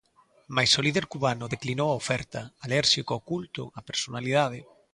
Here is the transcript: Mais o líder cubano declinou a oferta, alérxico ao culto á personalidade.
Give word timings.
Mais 0.55 0.71
o 0.79 0.83
líder 0.87 1.05
cubano 1.13 1.51
declinou 1.55 1.89
a 1.91 1.99
oferta, 2.01 2.41
alérxico 2.65 3.11
ao 3.13 3.25
culto 3.31 3.63
á 3.77 3.79
personalidade. 3.89 4.59